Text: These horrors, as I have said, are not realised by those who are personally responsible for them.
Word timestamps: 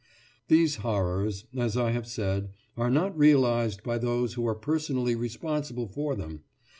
These 0.47 0.77
horrors, 0.77 1.45
as 1.55 1.77
I 1.77 1.91
have 1.91 2.07
said, 2.07 2.49
are 2.75 2.89
not 2.89 3.15
realised 3.15 3.83
by 3.83 3.99
those 3.99 4.33
who 4.33 4.47
are 4.47 4.55
personally 4.55 5.13
responsible 5.15 5.87
for 5.87 6.15
them. 6.15 6.41